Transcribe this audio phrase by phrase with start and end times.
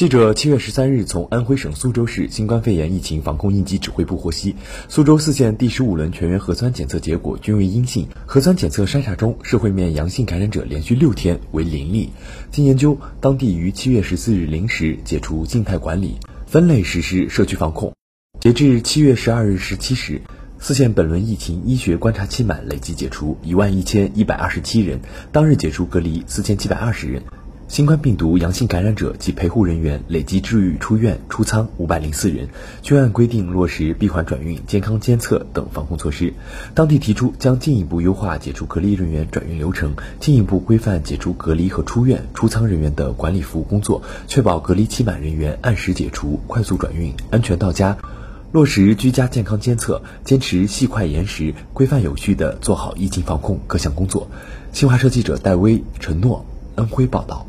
[0.00, 4.56] 记者七月十三日从安徽省苏州市新冠肺炎疫情防控应急指挥部获悉，
[4.88, 12.08] 苏州四县第十五轮全员核酸检测结果均为阴性，核酸检测筛查中社会面阳性感染者连续六天为零例。
[12.50, 17.92] 经研究，当地于七月十四日零时解除静态管理，分类实施社区防控。
[18.40, 20.22] 截至七月十二日十七时，
[20.58, 24.98] 四县本轮疫情医学观察期满累计解除一万一千一百二十七人，
[25.30, 27.22] 当日解除隔离四千七百二十人。
[27.70, 32.48] 新冠病毒阳性感染者及陪护人员累计治愈出院出仓五百零四人，
[32.82, 36.34] 均按规定落实闭环转运、健康监测等防控措施。
[36.74, 47.96] 当地提出将进一步优化解除隔离人员转运流程，进一步规范解除隔离和出院出仓人员的管理服务工作，确保隔离期满人员按时解除、快速转运、安全到家。
[48.50, 54.28] 落实居家健康监测，坚持细快严实、规范有序地做好疫情防控各项工作。
[54.72, 56.44] 新华社记者戴威、陈诺，
[56.74, 57.46] 安徽报道。